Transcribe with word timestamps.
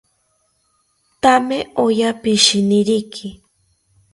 Thame 1.21 1.57
oya 1.83 2.09
pishiniriki 2.21 3.27